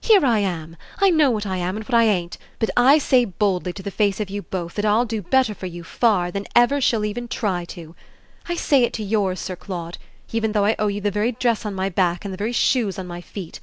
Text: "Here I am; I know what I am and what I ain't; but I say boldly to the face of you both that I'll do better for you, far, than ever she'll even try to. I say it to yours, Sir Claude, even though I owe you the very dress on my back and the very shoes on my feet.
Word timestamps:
"Here 0.00 0.24
I 0.24 0.38
am; 0.38 0.76
I 1.00 1.10
know 1.10 1.32
what 1.32 1.46
I 1.46 1.56
am 1.56 1.74
and 1.76 1.84
what 1.84 1.94
I 1.96 2.04
ain't; 2.04 2.38
but 2.60 2.70
I 2.76 2.96
say 2.98 3.24
boldly 3.24 3.72
to 3.72 3.82
the 3.82 3.90
face 3.90 4.20
of 4.20 4.30
you 4.30 4.40
both 4.42 4.74
that 4.74 4.84
I'll 4.84 5.04
do 5.04 5.20
better 5.20 5.52
for 5.52 5.66
you, 5.66 5.82
far, 5.82 6.30
than 6.30 6.46
ever 6.54 6.80
she'll 6.80 7.04
even 7.04 7.26
try 7.26 7.64
to. 7.64 7.96
I 8.48 8.54
say 8.54 8.84
it 8.84 8.92
to 8.92 9.02
yours, 9.02 9.40
Sir 9.40 9.56
Claude, 9.56 9.98
even 10.30 10.52
though 10.52 10.64
I 10.64 10.76
owe 10.78 10.86
you 10.86 11.00
the 11.00 11.10
very 11.10 11.32
dress 11.32 11.66
on 11.66 11.74
my 11.74 11.88
back 11.88 12.24
and 12.24 12.32
the 12.32 12.38
very 12.38 12.52
shoes 12.52 13.00
on 13.00 13.08
my 13.08 13.20
feet. 13.20 13.58